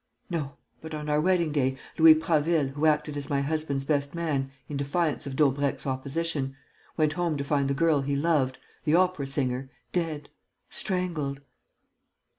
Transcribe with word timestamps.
"No, 0.31 0.57
but 0.81 0.95
on 0.95 1.09
our 1.09 1.21
wedding 1.21 1.51
day, 1.51 1.77
Louis 1.99 2.15
Prasville, 2.15 2.69
who 2.69 2.87
acted 2.87 3.15
as 3.17 3.29
my 3.29 3.41
husband's 3.41 3.83
best 3.85 4.15
man 4.15 4.49
in 4.67 4.75
defiance 4.75 5.27
of 5.27 5.35
Daubrecq's 5.35 5.85
opposition, 5.85 6.55
went 6.97 7.13
home 7.13 7.37
to 7.37 7.43
find 7.43 7.67
the 7.69 7.75
girl 7.75 8.01
he 8.01 8.15
loved, 8.15 8.57
the 8.83 8.95
opera 8.95 9.27
singer, 9.27 9.69
dead, 9.93 10.29
strangled...." 10.71 11.41